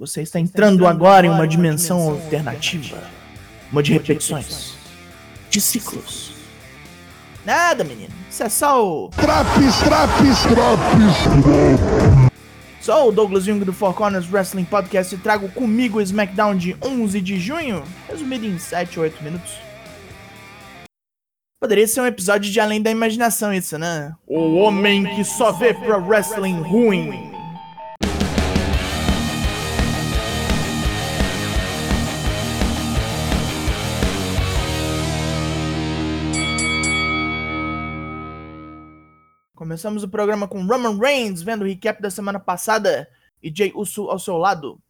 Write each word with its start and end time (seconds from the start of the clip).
Você 0.00 0.22
está 0.22 0.40
entrando 0.40 0.86
agora 0.86 1.26
em 1.26 1.28
uma 1.28 1.46
dimensão 1.46 2.08
alternativa. 2.08 2.96
Uma 3.70 3.82
de 3.82 3.92
repetições. 3.92 4.72
De 5.50 5.60
ciclos. 5.60 6.32
Nada, 7.44 7.84
menino. 7.84 8.14
Isso 8.30 8.42
é 8.42 8.48
só 8.48 8.82
o. 8.82 9.10
Traps, 9.10 9.78
traps, 9.80 10.42
traps. 10.44 12.32
Sou 12.80 13.10
o 13.10 13.12
Douglas 13.12 13.44
Jung 13.44 13.62
do 13.62 13.74
Four 13.74 13.92
Corners 13.92 14.26
Wrestling 14.32 14.64
Podcast 14.64 15.14
e 15.14 15.18
trago 15.18 15.50
comigo 15.50 15.98
o 15.98 16.00
SmackDown 16.00 16.56
de 16.56 16.74
11 16.82 17.20
de 17.20 17.38
junho, 17.38 17.84
resumido 18.08 18.46
em 18.46 18.58
7 18.58 18.98
ou 18.98 19.04
8 19.04 19.22
minutos. 19.22 19.52
Poderia 21.60 21.86
ser 21.86 22.00
um 22.00 22.06
episódio 22.06 22.50
de 22.50 22.58
Além 22.58 22.80
da 22.80 22.90
Imaginação, 22.90 23.52
isso, 23.52 23.76
né? 23.76 24.14
O 24.26 24.54
homem 24.54 25.04
que 25.14 25.22
só 25.24 25.52
vê 25.52 25.74
pro 25.74 26.02
wrestling 26.06 26.62
ruim. 26.62 27.29
Começamos 39.70 40.02
o 40.02 40.08
programa 40.08 40.48
com 40.48 40.66
Roman 40.66 40.98
Reigns 40.98 41.42
vendo 41.42 41.62
o 41.62 41.64
recap 41.64 42.02
da 42.02 42.10
semana 42.10 42.40
passada 42.40 43.08
e 43.40 43.56
Jay 43.56 43.70
Uso 43.72 44.10
ao 44.10 44.18
seu 44.18 44.36
lado. 44.36 44.82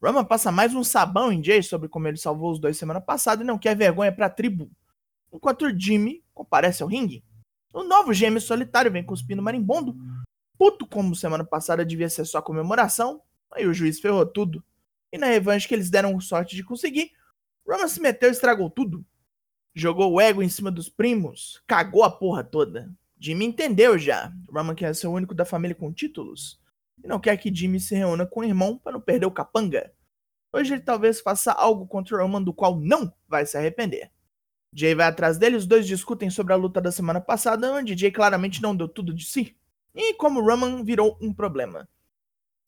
Roman 0.00 0.24
passa 0.24 0.52
mais 0.52 0.72
um 0.72 0.84
sabão 0.84 1.32
em 1.32 1.42
Jay 1.42 1.64
sobre 1.64 1.88
como 1.88 2.06
ele 2.06 2.16
salvou 2.16 2.52
os 2.52 2.60
dois 2.60 2.78
semana 2.78 3.00
passada 3.00 3.42
e 3.42 3.44
não 3.44 3.58
quer 3.58 3.76
vergonha 3.76 4.12
pra 4.12 4.30
tribo. 4.30 4.70
Enquanto 5.32 5.76
Jimmy 5.76 6.22
comparece 6.32 6.80
ao 6.80 6.88
ringue. 6.88 7.24
O 7.74 7.82
novo 7.82 8.14
gêmeo 8.14 8.40
solitário 8.40 8.88
vem 8.88 9.02
cuspindo 9.02 9.42
marimbondo. 9.42 9.96
Puto 10.56 10.86
como 10.86 11.16
semana 11.16 11.42
passada 11.42 11.84
devia 11.84 12.08
ser 12.08 12.24
só 12.24 12.40
comemoração, 12.40 13.20
aí 13.50 13.66
o 13.66 13.74
juiz 13.74 13.98
ferrou 13.98 14.24
tudo. 14.24 14.62
E 15.12 15.18
na 15.18 15.26
revanche 15.26 15.66
que 15.66 15.74
eles 15.74 15.90
deram 15.90 16.20
sorte 16.20 16.54
de 16.54 16.62
conseguir, 16.62 17.10
Roman 17.66 17.88
se 17.88 18.00
meteu 18.00 18.28
e 18.28 18.32
estragou 18.32 18.70
tudo. 18.70 19.04
Jogou 19.74 20.12
o 20.12 20.20
ego 20.20 20.40
em 20.40 20.48
cima 20.48 20.70
dos 20.70 20.88
primos, 20.88 21.60
cagou 21.66 22.04
a 22.04 22.10
porra 22.10 22.44
toda. 22.44 22.94
Jimmy 23.20 23.44
entendeu 23.44 23.98
já. 23.98 24.32
Roman 24.50 24.74
quer 24.74 24.94
ser 24.94 25.06
o 25.06 25.12
único 25.12 25.34
da 25.34 25.44
família 25.44 25.74
com 25.74 25.92
títulos. 25.92 26.58
E 27.04 27.06
não 27.06 27.20
quer 27.20 27.36
que 27.36 27.54
Jimmy 27.54 27.78
se 27.78 27.94
reúna 27.94 28.26
com 28.26 28.40
o 28.40 28.44
irmão 28.44 28.78
para 28.78 28.92
não 28.92 29.00
perder 29.00 29.26
o 29.26 29.30
capanga. 29.30 29.92
Hoje 30.52 30.72
ele 30.72 30.82
talvez 30.82 31.20
faça 31.20 31.52
algo 31.52 31.86
contra 31.86 32.16
o 32.16 32.20
Roman 32.20 32.42
do 32.42 32.54
qual 32.54 32.80
não 32.80 33.12
vai 33.28 33.44
se 33.44 33.58
arrepender. 33.58 34.10
Jay 34.72 34.94
vai 34.94 35.06
atrás 35.06 35.36
dele, 35.36 35.56
os 35.56 35.66
dois 35.66 35.86
discutem 35.86 36.30
sobre 36.30 36.52
a 36.52 36.56
luta 36.56 36.80
da 36.80 36.90
semana 36.90 37.20
passada, 37.20 37.72
onde 37.72 37.96
Jay 37.96 38.10
claramente 38.10 38.62
não 38.62 38.74
deu 38.74 38.88
tudo 38.88 39.12
de 39.12 39.24
si. 39.24 39.56
E 39.94 40.14
como 40.14 40.40
Roman 40.40 40.82
virou 40.82 41.18
um 41.20 41.32
problema. 41.32 41.88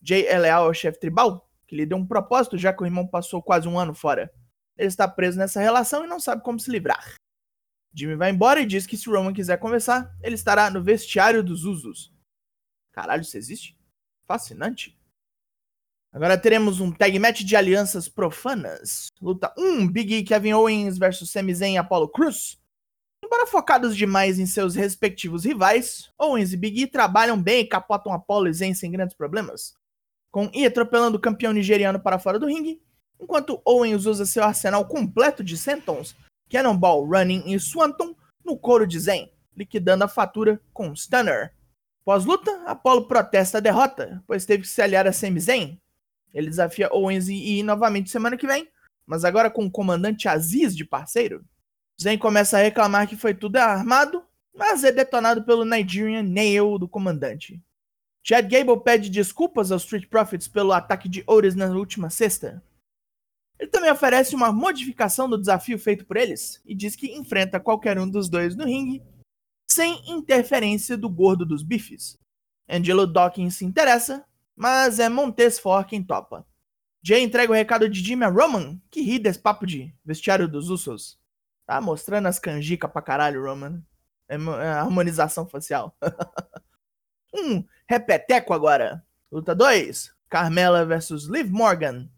Jay 0.03 0.27
é 0.27 0.39
leal 0.39 0.67
ao 0.67 0.75
chefe 0.75 1.01
tribal, 1.01 1.49
que 1.67 1.77
lhe 1.77 1.87
deu 1.87 1.97
um 1.97 2.07
propósito 2.07 2.59
já 2.59 2.73
que 2.73 2.83
o 2.83 2.87
irmão 2.87 3.07
passou 3.07 3.41
quase 3.43 3.67
um 3.67 3.79
ano 3.79 3.95
fora. 3.95 4.31
Ele 4.77 4.89
está 4.89 5.09
preso 5.09 5.39
nessa 5.39 5.61
relação 5.61 6.05
e 6.05 6.09
não 6.09 6.21
sabe 6.21 6.43
como 6.43 6.61
se 6.61 6.71
livrar. 6.71 7.15
Jimmy 7.95 8.17
vai 8.17 8.31
embora 8.31 8.61
e 8.61 8.67
diz 8.67 8.87
que 8.87 8.97
se 8.97 9.09
Roman 9.09 9.35
quiser 9.35 9.59
conversar, 9.59 10.17
ele 10.23 10.35
estará 10.35 10.71
no 10.71 10.83
vestiário 10.83 11.43
dos 11.43 11.65
Usos. 11.65 12.13
Caralho, 12.93 13.23
isso 13.23 13.37
existe? 13.37 13.77
Fascinante. 14.27 14.99
Agora 16.13 16.39
teremos 16.39 16.81
um 16.81 16.93
tag 16.93 17.19
match 17.19 17.41
de 17.41 17.57
alianças 17.57 18.09
profanas. 18.09 19.07
Luta 19.21 19.53
1, 19.57 19.89
Big 19.89 20.15
E, 20.15 20.23
Kevin 20.23 20.53
Owens 20.53 20.99
versus 20.99 21.31
Sami 21.31 21.55
Zayn 21.55 21.75
e 21.75 21.79
Apollo 21.79 22.09
Cruz. 22.09 22.59
Embora 23.25 23.47
focados 23.47 23.97
demais 23.97 24.39
em 24.39 24.47
seus 24.47 24.75
respectivos 24.75 25.45
rivais, 25.45 26.11
Owens 26.19 26.53
e 26.53 26.57
Big 26.57 26.83
E 26.83 26.87
trabalham 26.87 27.41
bem 27.41 27.61
e 27.61 27.67
capotam 27.67 28.13
Apollo 28.13 28.49
e 28.49 28.53
Zayn 28.53 28.75
sem 28.75 28.91
grandes 28.91 29.17
problemas. 29.17 29.75
Com 30.31 30.51
E 30.53 30.67
atropelando 30.67 31.17
o 31.17 31.21
campeão 31.21 31.53
nigeriano 31.53 32.01
para 32.01 32.19
fora 32.19 32.39
do 32.39 32.47
ringue, 32.47 32.83
enquanto 33.19 33.63
Owens 33.65 34.05
usa 34.05 34.27
seu 34.27 34.45
arsenal 34.45 34.87
completo 34.87 35.43
de 35.43 35.57
sentons 35.57 36.15
Cannonball 36.53 37.07
Running 37.07 37.45
e 37.47 37.59
Swanton 37.59 38.15
no 38.45 38.59
couro 38.59 38.87
de 38.87 39.01
Zen, 39.01 39.33
liquidando 39.57 40.05
a 40.05 40.09
fatura 40.09 40.61
com 40.75 40.95
Stunner. 40.95 41.55
Pós-luta, 42.05 42.63
Apollo 42.67 43.09
protesta 43.09 43.57
a 43.57 43.61
derrota, 43.61 44.23
pois 44.27 44.45
teve 44.45 44.65
que 44.65 44.69
se 44.69 44.83
aliar 44.83 45.07
a 45.07 45.13
Sami 45.13 45.41
Zayn. 45.41 45.81
Ele 46.35 46.51
desafia 46.51 46.93
Owens 46.93 47.29
e 47.29 47.35
Ir 47.35 47.63
novamente 47.63 48.11
semana 48.11 48.37
que 48.37 48.47
vem, 48.47 48.69
mas 49.07 49.25
agora 49.25 49.51
com 49.51 49.65
o 49.65 49.71
comandante 49.71 50.29
Aziz 50.29 50.77
de 50.77 50.85
parceiro. 50.85 51.43
Zayn 51.99 52.19
começa 52.19 52.59
a 52.59 52.63
reclamar 52.63 53.09
que 53.09 53.17
foi 53.17 53.33
tudo 53.33 53.57
armado, 53.57 54.23
mas 54.55 54.85
é 54.85 54.93
detonado 54.93 55.45
pelo 55.45 55.65
Nigerian 55.65 56.23
Nail 56.23 56.79
do 56.79 56.87
comandante. 56.87 57.63
Chad 58.23 58.47
Gable 58.47 58.85
pede 58.85 59.09
desculpas 59.09 59.73
aos 59.73 59.85
Street 59.85 60.07
Profits 60.07 60.49
pelo 60.49 60.73
ataque 60.73 61.09
de 61.09 61.25
Otis 61.27 61.55
na 61.55 61.67
última 61.71 62.11
sexta. 62.11 62.63
Ele 63.63 63.71
também 63.71 63.93
oferece 63.93 64.35
uma 64.35 64.51
modificação 64.51 65.31
do 65.31 65.39
desafio 65.39 65.79
feito 65.79 66.05
por 66.05 66.17
eles 66.17 66.61
e 66.67 66.75
diz 66.75 66.97
que 66.97 67.13
enfrenta 67.13 67.61
qualquer 67.61 67.97
um 67.97 68.11
dos 68.11 68.29
dois 68.29 68.57
no 68.57 68.65
ringue 68.65 69.01
sem 69.71 70.03
interferência 70.11 70.97
do 70.97 71.09
gordo 71.09 71.47
dos 71.47 71.63
bifes. 71.63 72.19
Angelo 72.69 73.07
Dawkins 73.07 73.55
se 73.55 73.65
interessa, 73.65 74.25
mas 74.57 74.99
é 74.99 75.09
Montes 75.09 75.61
For 75.61 75.85
quem 75.85 76.03
topa. 76.03 76.45
Jay 77.01 77.23
entrega 77.23 77.53
o 77.53 77.55
recado 77.55 77.89
de 77.89 78.01
Jimmy 78.05 78.25
a 78.25 78.29
Roman, 78.29 78.81
que 78.91 79.01
ri 79.01 79.17
desse 79.17 79.39
papo 79.39 79.65
de 79.65 79.95
vestiário 80.05 80.49
dos 80.49 80.69
Usos. 80.69 81.17
Tá 81.65 81.81
mostrando 81.81 82.27
as 82.27 82.41
canjicas 82.41 82.91
pra 82.91 83.01
caralho, 83.01 83.45
Roman. 83.45 83.81
É, 84.29 84.35
é 84.35 84.69
harmonização 84.71 85.47
facial. 85.47 85.97
um 87.33 87.65
repeteco 87.87 88.53
agora. 88.53 89.07
Luta 89.31 89.55
2. 89.55 90.13
Carmela 90.29 90.85
versus 90.85 91.27
Liv 91.27 91.49
Morgan. 91.49 92.11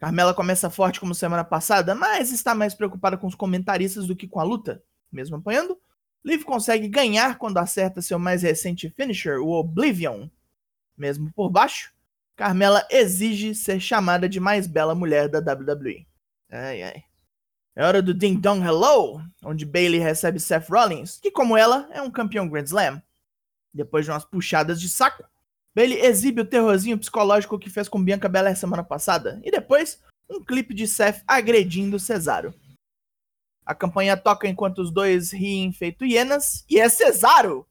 Carmela 0.00 0.32
começa 0.32 0.70
forte 0.70 0.98
como 0.98 1.14
semana 1.14 1.44
passada, 1.44 1.94
mas 1.94 2.32
está 2.32 2.54
mais 2.54 2.72
preocupada 2.72 3.18
com 3.18 3.26
os 3.26 3.34
comentaristas 3.34 4.06
do 4.06 4.16
que 4.16 4.26
com 4.26 4.40
a 4.40 4.42
luta. 4.42 4.82
Mesmo 5.12 5.36
apanhando, 5.36 5.78
Liv 6.24 6.42
consegue 6.42 6.88
ganhar 6.88 7.36
quando 7.36 7.58
acerta 7.58 8.00
seu 8.00 8.18
mais 8.18 8.42
recente 8.42 8.88
finisher, 8.88 9.38
o 9.38 9.50
Oblivion. 9.50 10.26
Mesmo 10.96 11.30
por 11.34 11.50
baixo, 11.50 11.92
Carmela 12.34 12.86
exige 12.90 13.54
ser 13.54 13.78
chamada 13.78 14.26
de 14.26 14.40
mais 14.40 14.66
bela 14.66 14.94
mulher 14.94 15.28
da 15.28 15.38
WWE. 15.38 16.06
Ai 16.50 16.82
ai. 16.82 17.04
É 17.76 17.84
hora 17.84 18.00
do 18.00 18.14
Ding 18.14 18.40
Dong 18.40 18.64
Hello, 18.66 19.22
onde 19.44 19.66
Bailey 19.66 20.00
recebe 20.00 20.40
Seth 20.40 20.70
Rollins, 20.70 21.18
que 21.18 21.30
como 21.30 21.58
ela 21.58 21.86
é 21.92 22.00
um 22.00 22.10
campeão 22.10 22.48
Grand 22.48 22.64
Slam. 22.64 23.02
Depois 23.72 24.06
de 24.06 24.10
umas 24.10 24.24
puxadas 24.24 24.80
de 24.80 24.88
saco, 24.88 25.24
Bailey 25.80 26.02
exibe 26.02 26.42
o 26.42 26.44
terrorzinho 26.44 26.98
psicológico 26.98 27.58
que 27.58 27.70
fez 27.70 27.88
com 27.88 28.04
Bianca 28.04 28.28
Belair 28.28 28.54
semana 28.54 28.84
passada. 28.84 29.40
E 29.42 29.50
depois, 29.50 29.98
um 30.28 30.44
clipe 30.44 30.74
de 30.74 30.86
Seth 30.86 31.24
agredindo 31.26 31.98
Cesaro. 31.98 32.52
A 33.64 33.74
campanha 33.74 34.14
toca 34.14 34.46
enquanto 34.46 34.80
os 34.82 34.90
dois 34.90 35.32
riem 35.32 35.72
feito 35.72 36.04
hienas. 36.04 36.66
E 36.68 36.78
é 36.78 36.86
Cesaro! 36.86 37.66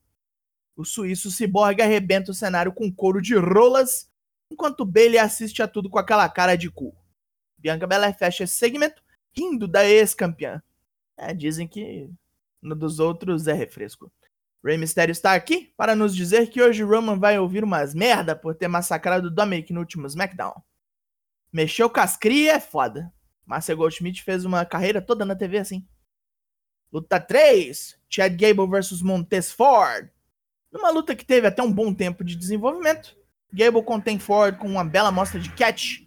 O 0.75 0.83
suíço 0.83 1.29
ciborgue 1.29 1.83
arrebenta 1.83 2.31
o 2.31 2.33
cenário 2.33 2.73
com 2.73 2.91
couro 2.91 3.21
de 3.21 3.35
rolas, 3.35 4.09
enquanto 4.51 4.85
Bailey 4.85 5.19
assiste 5.19 5.61
a 5.61 5.67
tudo 5.67 5.87
com 5.87 5.99
aquela 5.99 6.27
cara 6.27 6.55
de 6.55 6.71
cu. 6.71 6.95
Bianca 7.59 7.85
Belair 7.85 8.17
fecha 8.17 8.43
esse 8.43 8.57
segmento, 8.57 9.03
rindo 9.37 9.67
da 9.67 9.87
ex-campeã. 9.87 10.63
É, 11.15 11.31
dizem 11.31 11.67
que 11.67 12.09
no 12.59 12.73
dos 12.75 12.99
outros 12.99 13.45
é 13.45 13.53
refresco. 13.53 14.11
Rey 14.63 14.77
Mysterio 14.77 15.11
está 15.11 15.33
aqui 15.33 15.73
para 15.77 15.95
nos 15.95 16.15
dizer 16.15 16.49
que 16.49 16.61
hoje 16.61 16.83
Roman 16.83 17.17
vai 17.17 17.39
ouvir 17.39 17.63
umas 17.63 17.93
merda 17.93 18.35
por 18.35 18.55
ter 18.55 18.67
massacrado 18.67 19.31
Dominic 19.31 19.71
no 19.71 19.79
último 19.79 20.05
SmackDown. 20.05 20.53
Mexeu 21.51 21.89
com 21.89 21.99
as 21.99 22.17
cria 22.17 22.53
é 22.53 22.59
foda. 22.59 23.11
Marcia 23.45 23.73
Goldschmidt 23.73 24.23
fez 24.23 24.45
uma 24.45 24.65
carreira 24.65 25.01
toda 25.01 25.25
na 25.25 25.35
TV 25.35 25.59
assim. 25.59 25.87
Luta 26.91 27.19
3: 27.19 27.99
Chad 28.09 28.35
Gable 28.35 28.67
vs 28.67 29.01
Montez 29.01 29.51
Ford. 29.51 30.09
Numa 30.71 30.91
luta 30.91 31.15
que 31.15 31.25
teve 31.25 31.47
até 31.47 31.63
um 31.63 31.71
bom 31.71 31.93
tempo 31.93 32.23
de 32.23 32.35
desenvolvimento, 32.35 33.17
Gable 33.51 33.83
contém 33.83 34.19
Ford 34.19 34.57
com 34.57 34.67
uma 34.67 34.83
bela 34.83 35.11
mostra 35.11 35.39
de 35.39 35.51
catch. 35.53 36.01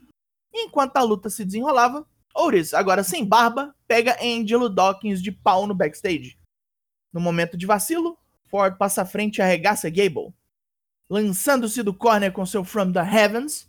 Enquanto 0.54 0.96
a 0.98 1.02
luta 1.02 1.30
se 1.30 1.44
desenrolava, 1.44 2.06
Otis, 2.34 2.72
agora 2.72 3.02
sem 3.02 3.24
barba, 3.24 3.74
pega 3.88 4.16
Angelo 4.22 4.68
Dawkins 4.68 5.22
de 5.22 5.32
pau 5.32 5.66
no 5.66 5.74
backstage. 5.74 6.38
No 7.12 7.20
momento 7.20 7.56
de 7.56 7.66
vacilo, 7.66 8.16
Ford 8.52 8.76
passa 8.76 9.00
à 9.00 9.06
frente 9.06 9.38
e 9.38 9.42
arregaça 9.42 9.88
Gable. 9.88 10.34
Lançando-se 11.08 11.82
do 11.82 11.94
corner 11.94 12.30
com 12.30 12.44
seu 12.44 12.62
From 12.62 12.92
the 12.92 13.00
Heavens, 13.00 13.66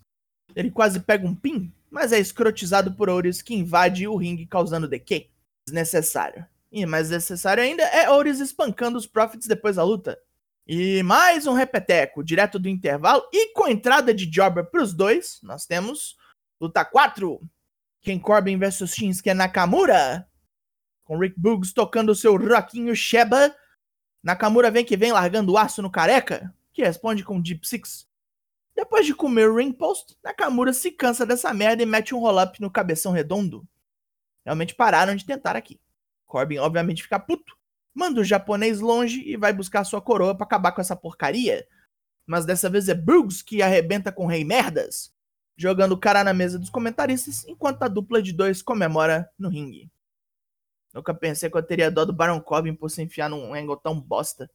ele 0.54 0.70
quase 0.70 1.00
pega 1.00 1.26
um 1.26 1.34
pin, 1.34 1.74
mas 1.90 2.12
é 2.12 2.20
escrotizado 2.20 2.94
por 2.94 3.10
Oris 3.10 3.42
que 3.42 3.56
invade 3.56 4.06
o 4.06 4.18
ringue 4.18 4.46
causando 4.46 4.86
decay. 4.86 5.32
Desnecessário. 5.66 6.46
E 6.70 6.86
mais 6.86 7.10
necessário 7.10 7.64
ainda 7.64 7.84
é 7.84 8.10
Oris 8.10 8.42
espancando 8.42 8.98
os 8.98 9.08
Profits 9.08 9.48
depois 9.48 9.78
da 9.78 9.84
luta. 9.84 10.20
E 10.68 11.02
mais 11.04 11.48
um 11.48 11.54
repeteco, 11.54 12.22
direto 12.22 12.60
do 12.60 12.68
intervalo 12.68 13.24
e 13.32 13.54
com 13.54 13.68
entrada 13.68 14.14
de 14.14 14.30
Jobber 14.30 14.66
para 14.66 14.84
os 14.84 14.94
dois, 14.94 15.40
nós 15.42 15.66
temos 15.66 16.18
luta 16.60 16.84
4. 16.84 17.40
Ken 18.02 18.20
Corbin 18.20 18.58
versus 18.58 18.94
Shinsuke 18.94 19.34
Nakamura. 19.34 20.28
Com 21.06 21.18
Rick 21.18 21.40
Boogs 21.40 21.72
tocando 21.72 22.14
seu 22.14 22.36
rockinho 22.36 22.94
Sheba 22.94 23.56
Nakamura 24.24 24.72
vem 24.72 24.86
que 24.86 24.96
vem 24.96 25.12
largando 25.12 25.52
o 25.52 25.58
aço 25.58 25.82
no 25.82 25.92
careca, 25.92 26.54
que 26.72 26.82
responde 26.82 27.26
com 27.26 27.42
Deep 27.42 27.68
Six. 27.68 28.08
Depois 28.74 29.06
de 29.06 29.14
comer 29.14 29.50
o 29.50 29.58
ring 29.58 29.74
post, 29.74 30.18
Nakamura 30.24 30.72
se 30.72 30.92
cansa 30.92 31.26
dessa 31.26 31.54
merda 31.54 31.84
e 31.84 31.86
mete 31.86 32.16
um 32.16 32.20
roll-up 32.20 32.60
no 32.62 32.72
cabeção 32.72 33.12
redondo. 33.12 33.68
Realmente 34.46 34.74
pararam 34.74 35.14
de 35.14 35.26
tentar 35.26 35.58
aqui. 35.58 35.80
Corbin 36.26 36.58
obviamente 36.58 37.04
fica 37.04 37.20
puto, 37.20 37.54
manda 37.94 38.22
o 38.22 38.24
japonês 38.24 38.80
longe 38.80 39.22
e 39.28 39.36
vai 39.36 39.52
buscar 39.52 39.84
sua 39.84 40.02
coroa 40.02 40.34
para 40.34 40.46
acabar 40.46 40.72
com 40.72 40.82
essa 40.82 40.96
porcaria. 40.96 41.68
Mas 42.26 42.46
dessa 42.46 42.70
vez 42.70 42.88
é 42.88 42.94
Brooks 42.94 43.42
que 43.42 43.62
arrebenta 43.62 44.12
com 44.12 44.26
Rei 44.26 44.46
Merdas, 44.46 45.14
jogando 45.58 45.92
o 45.92 46.00
cara 46.00 46.24
na 46.24 46.34
mesa 46.34 46.58
dos 46.58 46.70
comentaristas, 46.70 47.46
enquanto 47.46 47.84
a 47.84 47.90
dupla 47.90 48.22
de 48.22 48.32
dois 48.32 48.62
comemora 48.62 49.30
no 49.38 49.50
ringue. 49.50 49.92
Nunca 50.94 51.14
pensei 51.14 51.50
que 51.50 51.58
eu 51.58 51.64
teria 51.64 51.90
dó 51.90 52.06
do 52.06 52.14
Baron 52.14 52.40
Corbin 52.40 52.76
por 52.76 52.90
se 52.90 53.02
enfiar 53.02 53.30
num 53.30 53.54
angle 53.54 53.78
tão 53.78 54.00
bosta. 54.00 54.50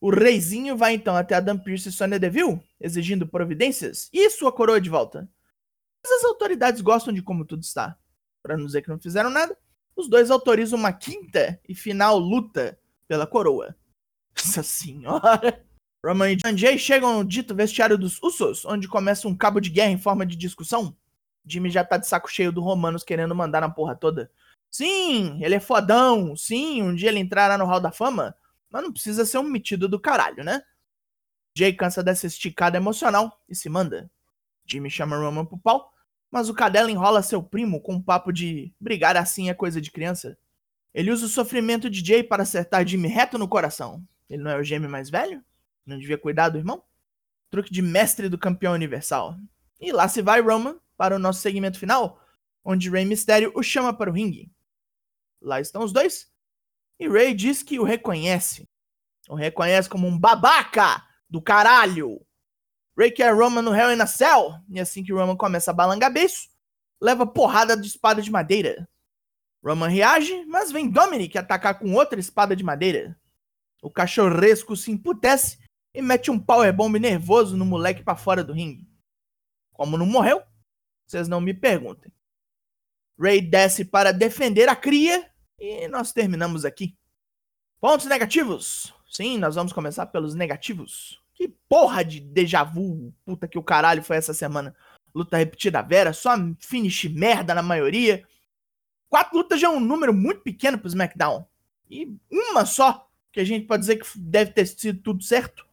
O 0.00 0.10
reizinho 0.10 0.76
vai 0.76 0.92
então 0.92 1.16
até 1.16 1.34
Adam 1.34 1.58
Pearce 1.58 1.88
e 1.88 1.92
Sonya 1.92 2.18
Deville, 2.18 2.60
exigindo 2.78 3.26
providências 3.26 4.10
e 4.12 4.28
sua 4.28 4.52
coroa 4.52 4.80
de 4.80 4.90
volta. 4.90 5.26
Mas 6.02 6.12
as 6.12 6.24
autoridades 6.24 6.82
gostam 6.82 7.14
de 7.14 7.22
como 7.22 7.46
tudo 7.46 7.62
está. 7.62 7.96
Para 8.42 8.58
não 8.58 8.66
dizer 8.66 8.82
que 8.82 8.90
não 8.90 8.98
fizeram 8.98 9.30
nada, 9.30 9.56
os 9.96 10.06
dois 10.08 10.30
autorizam 10.30 10.78
uma 10.78 10.92
quinta 10.92 11.58
e 11.66 11.74
final 11.74 12.18
luta 12.18 12.78
pela 13.08 13.26
coroa. 13.26 13.74
Nossa 14.36 14.62
senhora! 14.62 15.64
Roman 16.04 16.32
e 16.32 16.36
John 16.36 16.54
Jay 16.54 16.78
chegam 16.78 17.16
no 17.16 17.24
dito 17.24 17.54
vestiário 17.54 17.96
dos 17.96 18.22
Usos, 18.22 18.66
onde 18.66 18.86
começa 18.86 19.26
um 19.26 19.34
cabo 19.34 19.58
de 19.58 19.70
guerra 19.70 19.92
em 19.92 19.98
forma 19.98 20.26
de 20.26 20.36
discussão. 20.36 20.94
Jimmy 21.46 21.70
já 21.70 21.82
tá 21.82 21.96
de 21.96 22.06
saco 22.06 22.30
cheio 22.30 22.52
do 22.52 22.60
Romanos 22.60 23.02
querendo 23.02 23.34
mandar 23.34 23.62
na 23.62 23.70
porra 23.70 23.94
toda. 23.94 24.30
Sim, 24.74 25.38
ele 25.40 25.54
é 25.54 25.60
fodão. 25.60 26.34
Sim, 26.34 26.82
um 26.82 26.96
dia 26.96 27.08
ele 27.08 27.20
entrará 27.20 27.56
no 27.56 27.64
Hall 27.64 27.78
da 27.78 27.92
Fama. 27.92 28.34
Mas 28.68 28.82
não 28.82 28.92
precisa 28.92 29.24
ser 29.24 29.38
um 29.38 29.44
metido 29.44 29.88
do 29.88 30.00
caralho, 30.00 30.42
né? 30.42 30.60
Jay 31.56 31.72
cansa 31.72 32.02
dessa 32.02 32.26
esticada 32.26 32.76
emocional 32.76 33.40
e 33.48 33.54
se 33.54 33.68
manda. 33.68 34.10
Jimmy 34.66 34.90
chama 34.90 35.16
Roman 35.16 35.44
pro 35.46 35.56
pau, 35.56 35.92
mas 36.28 36.48
o 36.48 36.54
cadela 36.54 36.90
enrola 36.90 37.22
seu 37.22 37.40
primo 37.40 37.80
com 37.80 37.94
um 37.94 38.02
papo 38.02 38.32
de 38.32 38.74
brigar 38.80 39.16
assim 39.16 39.48
é 39.48 39.54
coisa 39.54 39.80
de 39.80 39.92
criança. 39.92 40.36
Ele 40.92 41.12
usa 41.12 41.26
o 41.26 41.28
sofrimento 41.28 41.88
de 41.88 42.04
Jay 42.04 42.24
para 42.24 42.42
acertar 42.42 42.84
Jimmy 42.84 43.06
reto 43.06 43.38
no 43.38 43.46
coração. 43.46 44.04
Ele 44.28 44.42
não 44.42 44.50
é 44.50 44.56
o 44.56 44.64
gêmeo 44.64 44.90
mais 44.90 45.08
velho? 45.08 45.40
Não 45.86 46.00
devia 46.00 46.18
cuidar 46.18 46.48
do 46.48 46.58
irmão? 46.58 46.82
Truque 47.48 47.72
de 47.72 47.80
mestre 47.80 48.28
do 48.28 48.36
campeão 48.36 48.72
universal. 48.72 49.36
E 49.80 49.92
lá 49.92 50.08
se 50.08 50.20
vai 50.20 50.40
Roman 50.40 50.80
para 50.96 51.14
o 51.14 51.18
nosso 51.20 51.40
segmento 51.40 51.78
final, 51.78 52.20
onde 52.64 52.90
Rey 52.90 53.04
Mysterio 53.04 53.52
o 53.54 53.62
chama 53.62 53.96
para 53.96 54.10
o 54.10 54.12
ringue. 54.12 54.50
Lá 55.44 55.60
estão 55.60 55.84
os 55.84 55.92
dois, 55.92 56.32
e 56.98 57.06
Ray 57.06 57.34
diz 57.34 57.62
que 57.62 57.78
o 57.78 57.84
reconhece. 57.84 58.66
O 59.28 59.34
reconhece 59.34 59.88
como 59.88 60.06
um 60.06 60.18
babaca 60.18 61.04
do 61.28 61.40
caralho. 61.40 62.24
Ray 62.96 63.10
quer 63.10 63.34
Roman 63.34 63.60
no 63.60 63.74
Hell 63.74 63.92
in 63.92 64.00
a 64.00 64.06
Cell. 64.06 64.54
E 64.70 64.80
assim 64.80 65.04
que 65.04 65.12
Roman 65.12 65.36
começa 65.36 65.70
a 65.70 65.74
balangar 65.74 66.12
beijo, 66.12 66.48
leva 67.00 67.26
porrada 67.26 67.76
de 67.76 67.86
espada 67.86 68.22
de 68.22 68.30
madeira. 68.30 68.88
Roman 69.62 69.88
reage, 69.88 70.44
mas 70.46 70.72
vem 70.72 70.90
Dominic 70.90 71.36
atacar 71.36 71.78
com 71.78 71.92
outra 71.94 72.18
espada 72.18 72.56
de 72.56 72.64
madeira. 72.64 73.18
O 73.82 73.90
cachorresco 73.90 74.74
se 74.76 74.90
emputece 74.90 75.58
e 75.92 76.00
mete 76.00 76.30
um 76.30 76.38
powerbomb 76.38 76.98
nervoso 76.98 77.56
no 77.56 77.66
moleque 77.66 78.02
para 78.02 78.16
fora 78.16 78.42
do 78.42 78.52
ringue. 78.52 78.88
Como 79.72 79.98
não 79.98 80.06
morreu, 80.06 80.42
vocês 81.06 81.28
não 81.28 81.40
me 81.40 81.52
perguntem. 81.52 82.10
Ray 83.18 83.40
desce 83.40 83.84
para 83.84 84.12
defender 84.12 84.68
a 84.68 84.76
cria 84.76 85.33
e 85.58 85.88
nós 85.88 86.12
terminamos 86.12 86.64
aqui. 86.64 86.96
Pontos 87.80 88.06
negativos. 88.06 88.94
Sim, 89.08 89.38
nós 89.38 89.54
vamos 89.54 89.72
começar 89.72 90.06
pelos 90.06 90.34
negativos. 90.34 91.22
Que 91.34 91.48
porra 91.68 92.04
de 92.04 92.20
déjà 92.20 92.64
vu, 92.64 93.12
puta 93.24 93.46
que 93.46 93.58
o 93.58 93.62
caralho 93.62 94.02
foi 94.02 94.16
essa 94.16 94.34
semana. 94.34 94.74
Luta 95.14 95.36
repetida 95.36 95.82
vera, 95.82 96.12
só 96.12 96.34
finish 96.58 97.04
merda 97.04 97.54
na 97.54 97.62
maioria. 97.62 98.26
Quatro 99.08 99.36
lutas 99.36 99.60
já 99.60 99.68
é 99.68 99.70
um 99.70 99.80
número 99.80 100.12
muito 100.12 100.40
pequeno 100.40 100.78
pro 100.78 100.88
SmackDown. 100.88 101.46
E 101.88 102.16
uma 102.30 102.66
só, 102.66 103.08
que 103.30 103.40
a 103.40 103.44
gente 103.44 103.66
pode 103.66 103.80
dizer 103.82 103.96
que 103.96 104.18
deve 104.18 104.52
ter 104.52 104.66
sido 104.66 105.00
tudo 105.00 105.22
certo. 105.22 105.64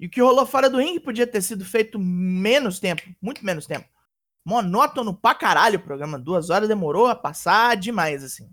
E 0.00 0.06
o 0.06 0.10
que 0.10 0.22
rolou 0.22 0.46
fora 0.46 0.70
do 0.70 0.78
ringue 0.78 1.00
podia 1.00 1.26
ter 1.26 1.42
sido 1.42 1.64
feito 1.64 1.98
menos 1.98 2.78
tempo, 2.78 3.02
muito 3.20 3.44
menos 3.44 3.66
tempo. 3.66 3.88
Monótono 4.44 5.12
pra 5.12 5.34
caralho 5.34 5.78
o 5.78 5.82
programa. 5.82 6.18
Duas 6.18 6.48
horas 6.48 6.68
demorou 6.68 7.06
a 7.06 7.14
passar 7.14 7.76
demais, 7.76 8.22
assim. 8.22 8.48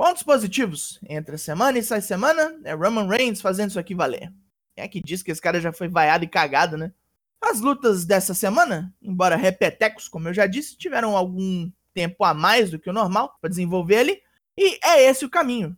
Pontos 0.00 0.22
positivos. 0.22 0.98
Entre 1.06 1.36
semana 1.36 1.78
e 1.78 1.82
sai 1.82 2.00
semana, 2.00 2.58
é 2.64 2.72
Roman 2.72 3.06
Reigns 3.06 3.42
fazendo 3.42 3.68
isso 3.68 3.78
aqui 3.78 3.94
valer. 3.94 4.32
Quem 4.74 4.82
é 4.82 4.88
que 4.88 4.98
diz 4.98 5.22
que 5.22 5.30
esse 5.30 5.42
cara 5.42 5.60
já 5.60 5.74
foi 5.74 5.88
vaiado 5.88 6.24
e 6.24 6.26
cagado, 6.26 6.78
né? 6.78 6.90
As 7.38 7.60
lutas 7.60 8.06
dessa 8.06 8.32
semana, 8.32 8.94
embora 9.02 9.36
repetecos, 9.36 10.08
como 10.08 10.26
eu 10.26 10.32
já 10.32 10.46
disse, 10.46 10.78
tiveram 10.78 11.14
algum 11.14 11.70
tempo 11.92 12.24
a 12.24 12.32
mais 12.32 12.70
do 12.70 12.78
que 12.78 12.88
o 12.88 12.94
normal 12.94 13.36
para 13.42 13.50
desenvolver 13.50 13.98
ali, 13.98 14.22
e 14.56 14.78
é 14.82 15.02
esse 15.02 15.26
o 15.26 15.28
caminho. 15.28 15.76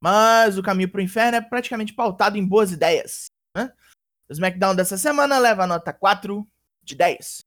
Mas 0.00 0.56
o 0.56 0.62
caminho 0.62 0.90
pro 0.90 1.02
inferno 1.02 1.36
é 1.36 1.42
praticamente 1.42 1.92
pautado 1.92 2.38
em 2.38 2.46
boas 2.46 2.72
ideias. 2.72 3.26
Né? 3.54 3.70
O 4.30 4.32
SmackDown 4.32 4.74
dessa 4.74 4.96
semana 4.96 5.38
leva 5.38 5.64
a 5.64 5.66
nota 5.66 5.92
4 5.92 6.48
de 6.82 6.94
10. 6.94 7.44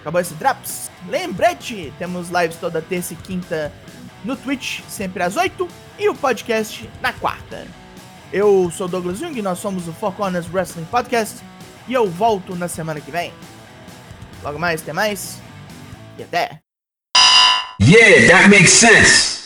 Acabou 0.00 0.18
esse 0.18 0.34
Traps? 0.36 0.90
Lembrete, 1.10 1.92
temos 1.98 2.30
lives 2.30 2.56
toda 2.56 2.80
terça 2.80 3.12
e 3.12 3.16
quinta 3.18 3.70
no 4.24 4.36
Twitch, 4.36 4.80
sempre 4.88 5.22
às 5.22 5.36
8, 5.36 5.68
e 5.98 6.08
o 6.08 6.14
podcast 6.14 6.88
na 7.00 7.12
quarta. 7.12 7.66
Eu 8.32 8.70
sou 8.70 8.88
Douglas 8.88 9.18
Jung, 9.18 9.40
nós 9.42 9.58
somos 9.58 9.88
o 9.88 9.92
Four 9.92 10.12
Corners 10.12 10.48
Wrestling 10.52 10.86
Podcast, 10.86 11.40
e 11.86 11.92
eu 11.92 12.08
volto 12.08 12.56
na 12.56 12.68
semana 12.68 13.00
que 13.00 13.10
vem. 13.10 13.32
Logo 14.42 14.58
mais, 14.58 14.80
tem 14.80 14.94
mais, 14.94 15.38
e 16.18 16.22
até! 16.22 16.60
Yeah, 17.80 18.28
that 18.28 18.48
makes 18.48 18.72
sense! 18.72 19.41